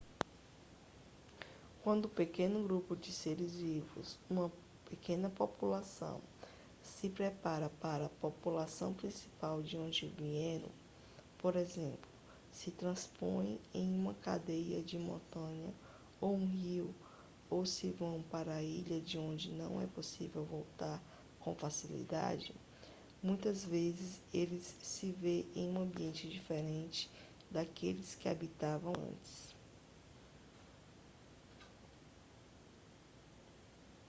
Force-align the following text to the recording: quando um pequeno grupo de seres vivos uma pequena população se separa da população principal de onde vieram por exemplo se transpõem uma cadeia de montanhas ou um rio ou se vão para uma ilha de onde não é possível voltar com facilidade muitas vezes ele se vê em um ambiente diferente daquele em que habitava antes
quando 1.83 2.05
um 2.05 2.09
pequeno 2.09 2.63
grupo 2.63 2.95
de 2.95 3.11
seres 3.11 3.55
vivos 3.55 4.19
uma 4.29 4.51
pequena 4.87 5.29
população 5.29 6.21
se 6.81 7.09
separa 7.11 7.69
da 7.99 8.09
população 8.21 8.93
principal 8.93 9.61
de 9.61 9.77
onde 9.77 10.07
vieram 10.17 10.69
por 11.39 11.55
exemplo 11.55 12.09
se 12.51 12.69
transpõem 12.71 13.59
uma 13.73 14.13
cadeia 14.15 14.81
de 14.83 14.97
montanhas 14.99 15.73
ou 16.19 16.35
um 16.35 16.45
rio 16.47 16.93
ou 17.49 17.65
se 17.65 17.89
vão 17.91 18.21
para 18.29 18.51
uma 18.51 18.61
ilha 18.61 19.01
de 19.01 19.17
onde 19.17 19.51
não 19.51 19.81
é 19.81 19.87
possível 19.87 20.45
voltar 20.45 21.01
com 21.39 21.55
facilidade 21.55 22.53
muitas 23.23 23.65
vezes 23.65 24.21
ele 24.31 24.61
se 24.81 25.11
vê 25.11 25.45
em 25.55 25.69
um 25.69 25.81
ambiente 25.81 26.29
diferente 26.29 27.09
daquele 27.49 27.99
em 27.99 28.17
que 28.19 28.29
habitava 28.29 28.89
antes 28.91 29.49